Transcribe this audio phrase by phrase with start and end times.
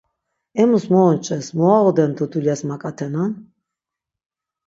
[0.61, 3.31] Emus mu onç̌els, mu ağoden do dulyas mak̆atenan?